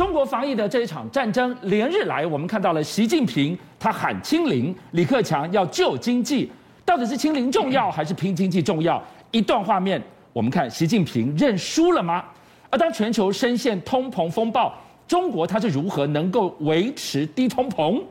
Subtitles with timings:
[0.00, 6.50] 中国防疫的这一场战争连日来，我们看到了习近平他喊清零，李克强要救经济，
[6.86, 9.02] 到底是清零重要还是拼经济重要？
[9.30, 10.02] 一段画面，
[10.32, 12.24] 我们看习近平认输了吗？
[12.70, 14.74] 而当全球深陷通膨风暴，
[15.06, 18.02] 中国它是如何能够维持低通膨？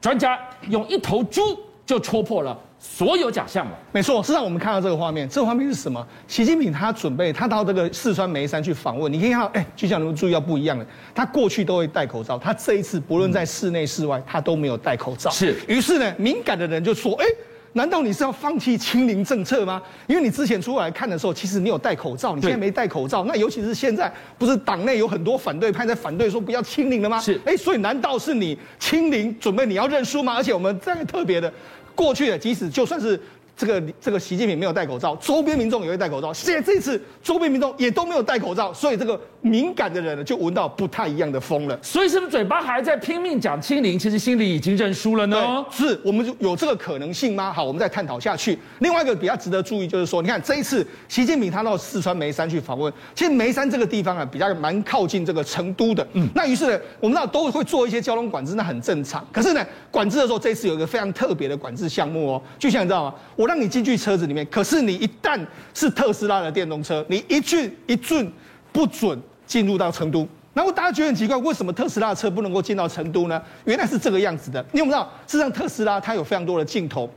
[0.00, 0.36] 专家
[0.68, 1.40] 用一头猪
[1.86, 2.58] 就戳破了。
[2.78, 4.22] 所有假象了，没错。
[4.22, 6.06] 事实上，我们看到这个画面，这个画面是什么？
[6.28, 15.30] 习近平他准备他到这个四川眉山去访问，你可以看到，哎，就像你们注意到不一样的，他过去都会戴口罩，他这一次不论在室内室外，他都没有戴口罩。
[15.30, 15.56] 是。
[15.66, 17.24] 于是呢，敏感的人就说，哎，
[17.72, 19.82] 难道你是要放弃清零政策吗？
[20.06, 27.18] 因为你之前出来看的时候，其实你有戴口罩，你现在没戴口罩，那尤其是现在，不是党内有很多反对派在反对说不要清零了吗？
[27.20, 27.40] 是。
[27.46, 30.34] 哎，所以难道是你清零准备你要认输吗？
[30.34, 31.50] 而且我们这样特别的。
[31.96, 33.20] 过去的，即使就算是。
[33.56, 36.30] 这个这个习近平没有戴口罩，周边民众也会戴口罩。
[36.32, 41.78] 现在这次周边民众也都没有戴口罩，所以这个敏感的人呢，就闻到不太一样的风了。
[41.82, 45.64] 所以是不是嘴巴还在拼命讲清零，其实心里已经认输了呢？
[45.70, 47.50] 是，我们就有这个可能性吗？
[47.50, 48.58] 好，我们再探讨下去。
[48.80, 56.06] 另外一个比较值得注意就是说，你看这一次习近平他到四川眉山去访问，其实眉山这个地方啊，比较蛮靠近这个成都的。
[56.12, 59.26] 嗯，那于是呢，我们知道都会做一些交通管制，那很正常。
[59.32, 63.14] 可是呢，管制的时候，这一次有一个非常特别的管制项目哦，就像你知道吗？
[63.34, 65.38] 我让你进去车子里面，可是你一旦
[65.72, 68.30] 是特斯拉的电动车，你一句一准
[68.72, 70.26] 不准进入到成都。
[70.52, 73.40] 然后大家觉得很奇怪，为什么特斯拉的车不能够进到成都呢？
[73.64, 74.64] 原来是这个样子的。
[74.72, 75.10] 你有没有知道？
[75.26, 77.10] 事实上，特斯拉它有非常多的镜头。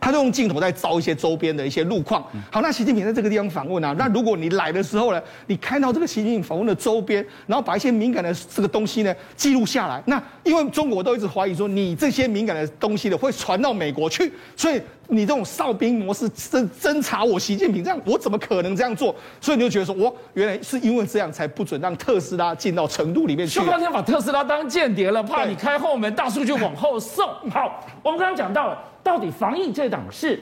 [0.00, 2.24] 他就用镜头在照一些周边的一些路况。
[2.50, 19.14] 好，那习近平在这个地方访问啊，那如果你来的时候呢，你看到这个习近平访问的周边，然后把一些敏感的这个东西呢记录下来，那因为中国都一直怀疑说你这些敏感的东西呢会传到美国去，所以你这种哨兵模式侦侦查我习近平这样，我怎么可能这样做？
[19.40, 23.60] 所以你就觉得说，我原来是因为这样才不准让特斯拉进到成都里面去。
[23.60, 27.26] 就刚才把特斯拉当间谍了，怕你开后门，大数据往后送。
[27.50, 28.78] 好，我们刚刚讲到了。
[29.02, 30.40] 到底防疫这档事，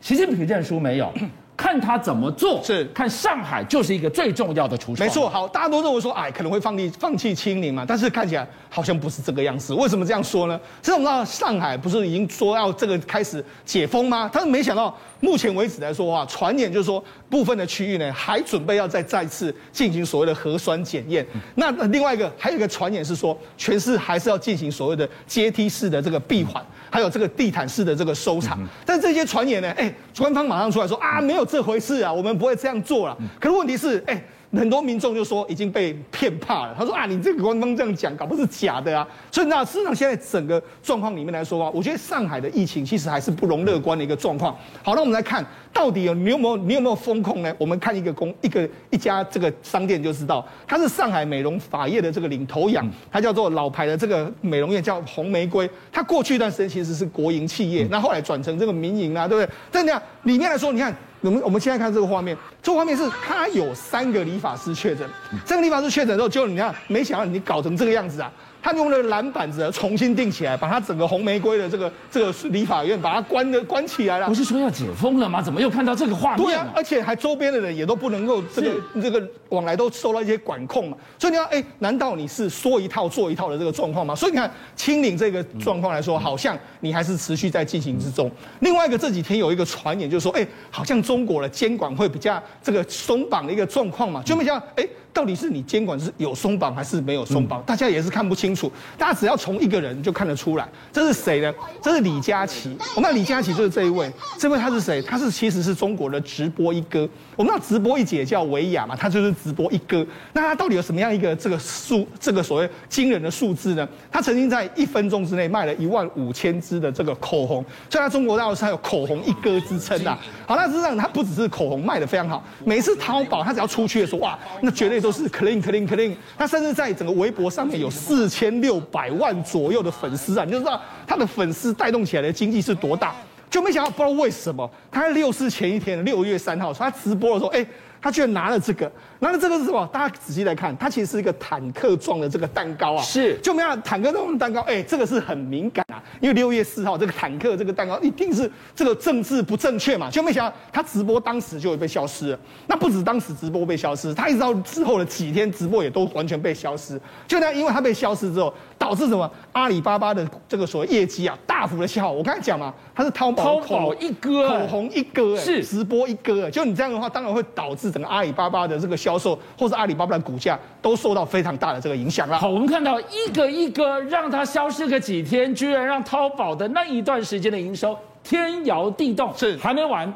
[0.00, 1.12] 习近平认输没有？
[1.62, 5.04] 看他怎么做，是看上海就是一个最重要的出手。
[5.04, 9.72] 没错，好，大家都认为说，哎，可能会放弃放弃清零嘛，但是看起来好像不是这个样子。
[9.72, 10.60] 为什么这样说呢？
[10.80, 14.28] 其实我们知道上海不是已经说要这个开始解封吗？
[14.32, 21.24] 但是没想到，目前为止来说的话，传言就是说，部分的区域呢还准备要再再次进行所谓的核酸检验。
[21.54, 28.58] 那另外一个还有一个传言是说，全市还是要进行所谓的阶梯式的这个闭环，还有这个地毯式的这个收场。
[28.84, 31.46] 但这些传言呢，哎，官方马上出来说啊，没有。
[31.52, 33.14] 这回事啊，我们不会这样做了。
[33.38, 34.24] 可是问题是，哎。
[34.54, 36.74] 很多民众就说已经被骗怕了。
[36.78, 39.08] 他说啊，你这个官方这样讲，搞不是假的啊。
[39.30, 44.54] 所以那事实上现在整个状况里面来说啊，我觉得上海的疫情其实还是不容乐观的一个状况。
[44.82, 45.42] 好，那我们来看
[45.72, 47.50] 到底有你有没有你有没有风控呢？
[47.56, 55.66] 我们看一个公一个一家这个商店就知道，它是上海美容法业的这个领头羊，它叫做老牌的这个美容院叫红玫瑰。
[55.90, 59.54] 它过去一段时间其实是国营企业，那后来转成这个民营啊，对不对？
[59.70, 60.94] 但这样里面来说，你看。
[61.22, 65.08] 我们我们现在看这个画面，这个画面是他有三个理发师确诊，
[65.46, 68.30] 这个理发师确诊之后，就你看，没想到你搞成这个样子啊！
[68.62, 74.28] 他用那个蓝板子重新定起来，把他整个红玫瑰的这个这个理法院把它关的关起来了。
[74.28, 75.42] 不是说要解封了吗？
[75.42, 76.46] 怎么又看到这个画面？
[76.46, 80.96] 对啊，而且还周边的人也都不能够这个是这个往来都受到一些管控嘛。
[81.18, 84.14] 所以你要哎，难道你是说一套做一套的这个状况吗？
[84.14, 88.30] 所以你看清零这个状况来说，好像你还是持续在进行之中。
[88.60, 94.86] 另外一个这几天有一个传言，就是说哎，好像中国的监管会比较这个松绑的一个状况嘛，就没想到哎。
[95.12, 97.62] 到底是你监管是有松绑还是没有松绑？
[97.62, 98.72] 大家也是看不清楚。
[98.96, 101.52] 大家只要从一个人就看得出来，这是谁呢？
[101.82, 102.74] 这是李佳琦。
[102.96, 105.02] 我们看李佳琦就是这一位，这位他是谁？
[105.02, 107.06] 他是其实是中国的直播一哥。
[107.36, 110.06] 我们知道直播一姐叫维亚嘛，他就是直播一哥。
[110.32, 113.86] 那他到底有什么样一个这个数，这个所谓惊人的数字呢？
[114.10, 120.10] 他曾经在一分钟之内卖了一万五千支的这个口红，所以他中国大陆是有口红一哥之称的。
[120.46, 125.01] 好，那实际上他不只是口红卖的非常好，每次淘宝他只要出去的时候，哇，那绝对。
[125.02, 133.14] 都是 clean clean clean，他甚至在整个微博上面有四千六百万左右的粉丝啊，你就知道他的粉丝带动起来的经济是多大。
[133.50, 137.66] 就没想到，不知道为什么，他在六四前一天，六月三号，他直播的时候，哎。
[138.02, 138.90] 他居然拿了这个，
[139.20, 139.88] 拿了这个是什么？
[139.92, 143.02] 大家仔细来看，它其实是一个坦克状的这个蛋糕啊。
[143.02, 152.38] 是，就没有坦克状的蛋糕，哎，这个是很敏感啊，因为六月四号这个坦克这个蛋糕一定是这个政治不正确嘛，就没想到他直播当时就会被消失了。
[152.66, 157.00] 那不止当时直播被消失，他一直到之后的几天直播也都完全被消失。
[157.28, 159.30] 就那，因为他被消失之后，导致什么？
[159.52, 162.10] 阿里巴巴的这个所谓业绩啊大幅的消耗。
[162.10, 167.91] 我刚才讲嘛，他是淘宝淘宝一哥，口红一哥，哎，是直播一哥，就你这样的话，当然会导致。
[167.92, 172.38] 整个阿里巴巴的这个销售，或是阿里巴巴的股价都受到非常大的这个影响了。
[172.38, 180.12] 好，我们看到一个一个让它消失个几天，居然让淘宝的那一段时间的营收天摇地动，是还没完。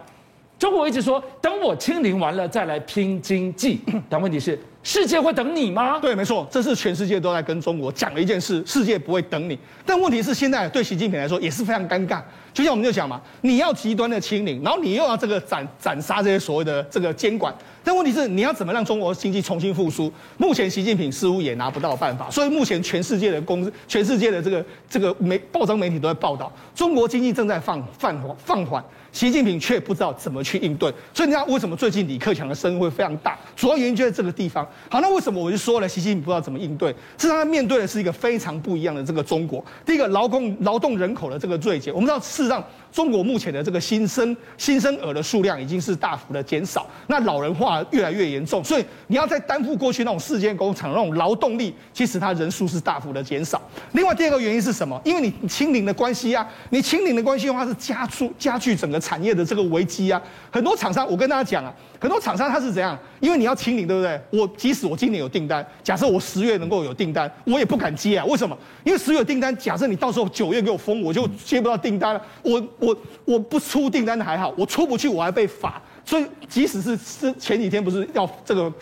[0.58, 5.98] 中国一直说等我清零完了再来拼经济， 但问题是世界会等你吗？
[6.00, 9.58] 对，没错，这是全世界都在跟中国讲的一件事，世界不会等你。
[9.84, 12.22] 但问题是现在对习近平来说也是非常尴尬，
[12.54, 17.54] 就像我们就讲嘛，你要极端的清零，然后你又要这个斩斩杀这些所谓的这个监管，
[17.84, 20.10] 但问题是你要怎么让中国经济重新复苏？
[20.38, 28.82] 目前习近平似乎也拿不到办法，所以目前全世界的公，全世界的这个这个媒报章媒体都在报道，中国经济正在放放缓放缓。
[29.16, 33.34] 习近平却不知道怎么去应对，所以你知道为什么最近李克强的声音会非常大？
[33.56, 34.62] 主要原因就在这个地方。
[34.90, 36.94] 好，那为什么我就说了，习近平不知道怎么应对？
[37.16, 39.64] 是他面对的是一个非常不一样的这个中国。
[39.86, 42.62] 第一个，劳工劳动人口的这个锐减，我们知道事实上。
[42.92, 53.60] 中国目前的这个新生新生儿的数量已经是大幅的减少，那老人化越来越严重，所以你要再担负过去那种世界工厂那种劳动力，其实它人数是大幅的减少。
[53.92, 54.98] 另外第二个原因是什么？
[55.04, 60.20] 因为你清零的关系啊，你清零的关系的话是加速加剧整个产业的这个危机啊。
[60.50, 62.98] 很多厂商，我跟大家讲啊，很多厂商他是怎样？
[63.20, 64.20] 因为你要清零，对不对？
[64.30, 68.24] 我即使我今年有订单，假设我十月能够有订单，我也不敢接啊。
[68.24, 68.58] 为什么？
[68.82, 72.20] 因为十月有订单，假设你到时候九月给我封，我就接不到订单了。
[72.42, 75.80] 我我我不出订单还好，我出不去我还被罚。
[76.04, 78.72] 所以即使是是前几天不是要这个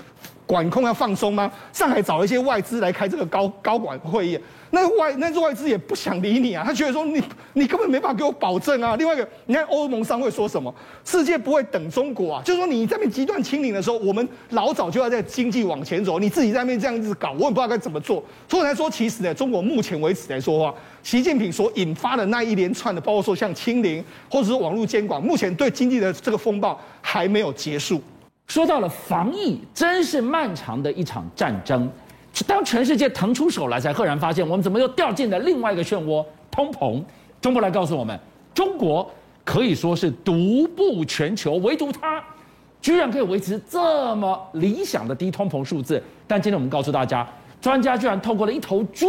[0.46, 1.50] 管控要放松吗？
[1.72, 4.38] 上海找一些外资来开这个高高管会议。
[4.70, 8.96] 那外那外资也不想理你啊，他觉得说你你根本没法给我保证啊。
[8.96, 10.74] 另外一个，你看欧盟商会说什么？
[11.04, 18.20] 世界不会等中国啊，就是说你在那边极端清零的时候，我们老早就要在经济往前走，你自己在那边这样子搞，我也不知道该怎么做。
[18.48, 20.74] 所以来说，其实呢，中国目前为止来说的话，
[21.04, 28.02] 习近平所引发的那一连串的，包括说像清零或者是网络监管，目前对经济的这个风暴还没有结束。
[28.46, 31.90] 说到了防疫，真是漫长的一场战争。
[32.46, 37.02] 当全世界腾出手来，才赫然发现我们怎么又掉进了另外一个漩涡——通膨。
[37.40, 38.18] 中国来告诉我们，
[38.52, 39.08] 中国
[39.44, 42.22] 可以说是独步全球，唯独它
[42.80, 46.02] 居然可以维持这么理想的低通膨数字。
[46.26, 47.26] 但今天我们告诉大家，
[47.60, 49.06] 专家居然透过了一头猪，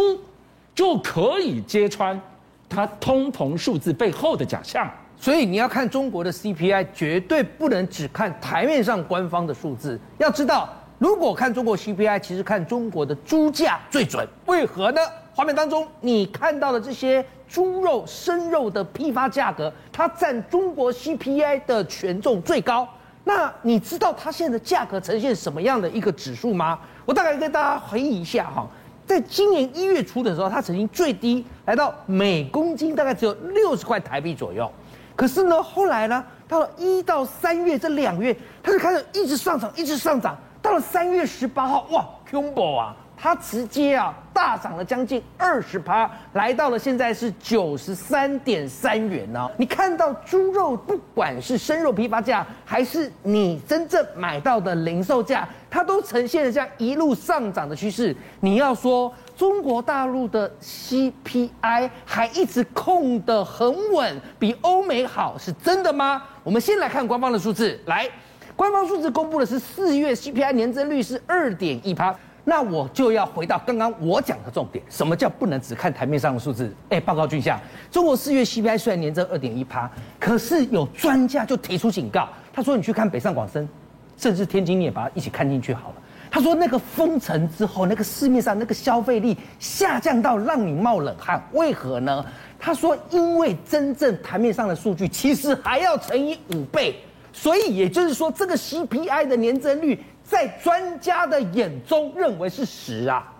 [0.74, 2.20] 就可以揭穿
[2.68, 4.88] 它通膨数字背后的假象。
[5.18, 10.68] 所以你要看中国的 CPI，绝对不能只看台面上官方的数字，要知道。
[10.98, 14.26] 如果看中国 CPI，其实看中国的猪价最准。
[14.46, 15.00] 为何呢？
[15.34, 22.88] 画面当中你看到的这些猪肉、生肉的批发价格，它占中国 CPI 的权重最高。
[23.24, 26.78] 那你知道它现在的价格呈现什么样的一个指数吗？
[27.04, 28.66] 我大概跟大家回忆一下哈，
[29.04, 34.70] 在今年一月初的时候，它曾经最低来到每公斤大概只有六十块台币左右。
[35.16, 40.36] 可是呢，后来呢，到了一到三月这两月，它就开始一直上涨，一直上涨。
[40.60, 49.48] 到了三月十八号，哇，Combo 啊，它直接啊大涨了将近二十趴，来到了现在是九十三点三元呢。
[49.56, 58.16] 你看到猪肉，不管是生肉批发价，还是你真正买到的零售价，它都呈现了这样一路上涨的趋势。
[58.40, 66.22] 你要说中国大陆的 CPI 还一直控得很稳，比欧美好，是真的吗？
[66.42, 68.08] 我们先来看官方的数字，来。
[68.56, 76.74] 官方数字公布的是四月 CPI 年增率是二点一趴，那我就要回到刚刚我讲的重点，什么叫不能只看台面上的数字？
[76.88, 77.60] 哎，报告君相，
[77.90, 83.68] 中国四月 CPI 虽然年增二点一趴，可是有专家就提出警告，他说你去看北上广深，
[84.16, 85.94] 甚至天津你也把它一起看进去好了。
[86.30, 92.24] 他说那个封城之后，那个市面上那个消费力下降到让你冒冷汗，为何呢？
[92.58, 96.96] 他说因为真正台面上的数据其实还要乘以五倍。
[97.32, 103.30] 所以也就是说，这个 CPI 的年增率在专家的眼中认为是十啊。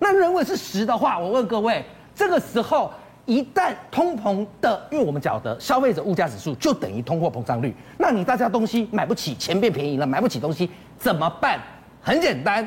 [0.00, 1.84] 那认为是十的话，我问各位，
[2.16, 2.92] 这个时候
[3.28, 11.60] 一旦通膨的，因为我们讲的消费者物价指数就等于通货膨胀率，那你大家东西买不起，钱变便宜了，买不起东西怎么办？
[12.00, 12.66] 很简单，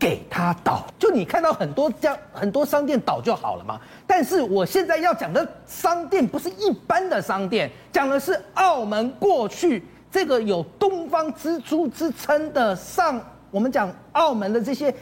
[0.00, 0.84] 给他倒。
[0.98, 3.80] 就你看到很多家很多商店倒就好了嘛。
[4.04, 9.84] 但是我现在要讲的商店不是一般的商店，讲的是澳门过去。
[10.10, 13.18] 这个有东方之珠之称的上，
[13.52, 14.92] 我们讲澳门的这些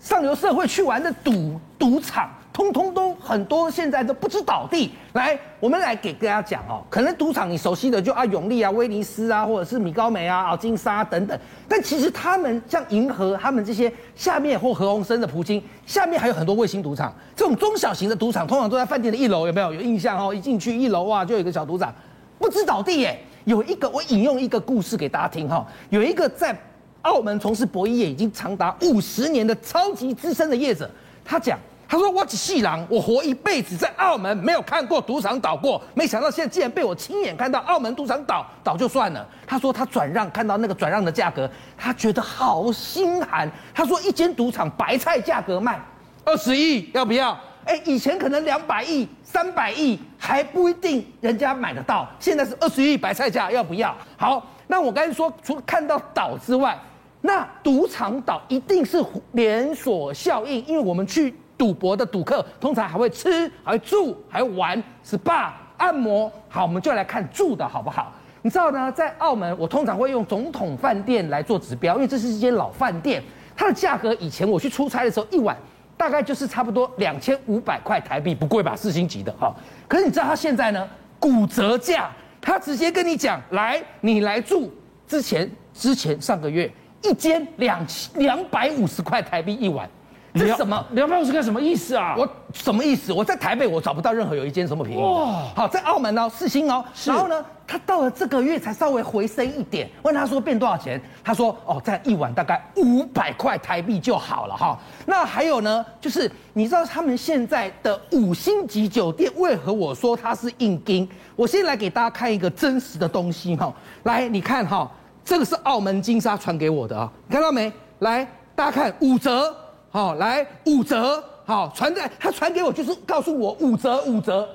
[0.00, 4.92] 上流社会去玩的赌赌场，通通都很多，现在都不知倒地。
[5.14, 11.38] 来，我们来给大家讲哦，可能赌场你熟悉的就啊永利啊、威尼斯啊，或者是米高梅啊、啊金沙等等。
[11.66, 17.14] 但其实他们像银河，他们这些下面或何鸿燊的葡京，下面还有很多卫星赌场。
[17.34, 20.34] 这种中小型的赌场，通常都在饭店的一楼，有没有有印象哦？
[20.34, 21.90] 一进去一楼哇，就有一个小赌场，
[22.38, 23.18] 不知倒地耶。
[23.44, 25.66] 有一个，我引用一个故事给大家听哈。
[25.88, 26.54] 有一个在
[27.00, 30.90] 澳门从事博弈业已经长达五十年的超级资深的业者，
[31.24, 31.58] 他讲。
[31.92, 41.46] 他说：“我只细狼，我活一辈子在澳门没有看过赌场倒过，没想到现在竟然被我亲眼看到澳门赌场倒倒就算了。”他说他转让看到那个转让的价格，
[41.76, 43.46] 他觉得好心寒。
[43.74, 45.78] 他说一间赌场白菜价格卖
[46.24, 47.38] 二十亿，要不要？
[47.66, 53.94] 哎，以前可能两百亿、三百亿还不一定人家买得到，现在是二十亿白菜价，要不要？
[54.16, 56.74] 好，那我刚才说除了看到倒之外，
[57.20, 61.34] 那赌场倒一定是连锁效应，因为我们去。
[61.62, 66.28] 赌博的赌客通常还会吃，还会住，还会玩，SPA 按摩。
[66.48, 68.12] 好，我们就来看住的好不好？
[68.42, 73.22] 你知道呢，在澳门，我通常会用总统饭店来做指标，因为这是一间老饭店，
[73.54, 75.56] 它的价格以前我去出差的时候，一晚
[75.96, 78.74] 大概就是差不多两千五百块台币，不贵吧？
[78.74, 79.54] 四星级的哈。
[79.86, 80.88] 可是你知道它现在呢，
[81.20, 84.68] 骨折价，它直接跟你讲，来，你来住
[85.06, 86.68] 之前，之前上个月
[87.04, 89.88] 一间两两百五十块台币一晚。
[90.34, 90.82] 这是什么？
[90.92, 92.14] 两百五十块什么意思啊？
[92.16, 93.12] 我什么意思？
[93.12, 95.02] 我在台北，我找不到任何有一间什么便宜。
[95.02, 96.82] 哇，好，在澳门哦，四星哦。
[96.94, 99.90] 是然后呢，他到了这个月才稍微回升一点。
[100.02, 100.98] 问他说变多少钱？
[101.22, 104.78] 他说哦，在一晚大概五百块台币就好了哈。
[105.04, 111.06] 那还有呢，就是你知道他们现在的五星级酒店为何我说它是硬金？
[111.36, 113.70] 我先来给大家看一个真实的东西哈。
[114.04, 114.90] 来，你看哈，
[115.22, 117.70] 这个是澳门金沙传给我的啊，你看到没？
[117.98, 119.54] 来，大家看五折。
[119.94, 124.48] 好，来五折，好传在他传给我，就是告诉我五折五折，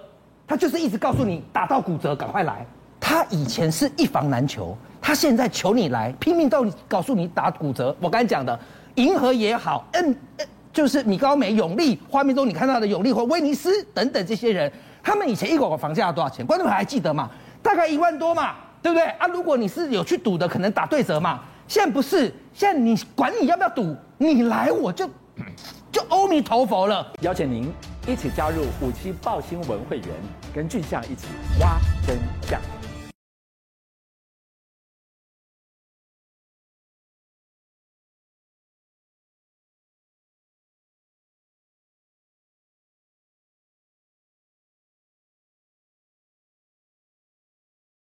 [0.47, 2.65] 他就是一直告诉你打到骨折赶快来。
[2.99, 7.95] 他以前是一房难求，他现在求你来，拼命到你告诉你打骨折。
[7.99, 8.59] 我刚才讲的
[8.95, 10.15] 银河也好，嗯，
[10.73, 14.71] 就是米高梅、永利，画面中你看到的永利或威尼斯等等这些人，
[15.03, 16.43] 他们以前一口口房价要多少钱？
[16.43, 17.29] 观众朋友还记得吗？
[17.61, 19.27] 大概一万多嘛，对不对啊？
[19.27, 21.41] 如果你是有去赌的，可能打对折嘛。
[21.67, 25.07] 现在不是，现在你管你要不要赌，你来我就。
[25.97, 27.73] 就阿弥陀佛了，邀请您
[28.05, 30.07] 一起加入五七报新闻会员，
[30.53, 31.25] 跟俊相一起
[31.59, 32.61] 挖真相。